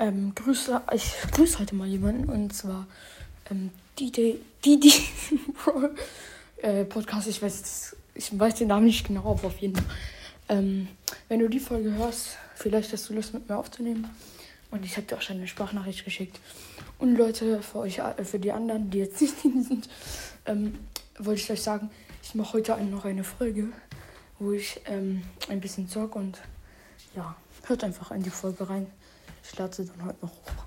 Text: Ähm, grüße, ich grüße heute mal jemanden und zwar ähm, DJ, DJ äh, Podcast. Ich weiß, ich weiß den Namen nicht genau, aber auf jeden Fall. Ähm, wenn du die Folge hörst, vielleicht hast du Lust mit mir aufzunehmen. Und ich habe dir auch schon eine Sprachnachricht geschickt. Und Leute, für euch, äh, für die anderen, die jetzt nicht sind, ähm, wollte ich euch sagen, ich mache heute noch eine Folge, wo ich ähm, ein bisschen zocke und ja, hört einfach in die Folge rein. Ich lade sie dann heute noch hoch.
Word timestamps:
Ähm, 0.00 0.34
grüße, 0.34 0.80
ich 0.94 1.12
grüße 1.30 1.58
heute 1.58 1.74
mal 1.74 1.86
jemanden 1.86 2.30
und 2.30 2.54
zwar 2.54 2.86
ähm, 3.50 3.70
DJ, 3.98 4.36
DJ 4.64 4.88
äh, 6.62 6.86
Podcast. 6.86 7.28
Ich 7.28 7.42
weiß, 7.42 7.96
ich 8.14 8.38
weiß 8.38 8.54
den 8.54 8.68
Namen 8.68 8.86
nicht 8.86 9.06
genau, 9.06 9.32
aber 9.32 9.48
auf 9.48 9.58
jeden 9.58 9.76
Fall. 9.76 9.84
Ähm, 10.48 10.88
wenn 11.28 11.40
du 11.40 11.48
die 11.48 11.60
Folge 11.60 11.92
hörst, 11.92 12.38
vielleicht 12.54 12.94
hast 12.94 13.10
du 13.10 13.12
Lust 13.12 13.34
mit 13.34 13.46
mir 13.46 13.58
aufzunehmen. 13.58 14.08
Und 14.70 14.86
ich 14.86 14.96
habe 14.96 15.06
dir 15.06 15.16
auch 15.16 15.20
schon 15.20 15.36
eine 15.36 15.46
Sprachnachricht 15.46 16.02
geschickt. 16.02 16.40
Und 16.98 17.16
Leute, 17.16 17.60
für 17.60 17.80
euch, 17.80 17.98
äh, 17.98 18.24
für 18.24 18.38
die 18.38 18.52
anderen, 18.52 18.88
die 18.90 19.00
jetzt 19.00 19.20
nicht 19.20 19.34
sind, 19.42 19.86
ähm, 20.46 20.78
wollte 21.18 21.42
ich 21.42 21.52
euch 21.52 21.62
sagen, 21.62 21.90
ich 22.22 22.34
mache 22.34 22.54
heute 22.54 22.82
noch 22.84 23.04
eine 23.04 23.22
Folge, 23.22 23.68
wo 24.38 24.52
ich 24.52 24.80
ähm, 24.86 25.24
ein 25.50 25.60
bisschen 25.60 25.90
zocke 25.90 26.18
und 26.18 26.38
ja, 27.14 27.36
hört 27.66 27.84
einfach 27.84 28.12
in 28.12 28.22
die 28.22 28.30
Folge 28.30 28.66
rein. 28.66 28.86
Ich 29.52 29.58
lade 29.58 29.74
sie 29.74 29.84
dann 29.84 30.04
heute 30.04 30.24
noch 30.24 30.30
hoch. 30.30 30.59